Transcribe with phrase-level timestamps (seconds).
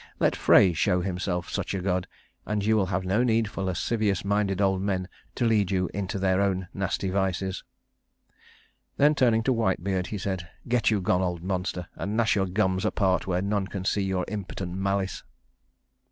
[0.19, 2.07] Let Frey show himself such a God,
[2.43, 6.17] and you will have no need for lascivious minded old men to lead you into
[6.17, 7.63] their own nasty vices."
[8.97, 12.83] Then turning to Whitebeard, he said, "Get you gone, old monster, and gnash your gums
[12.83, 15.23] apart where none can see your impotent malice."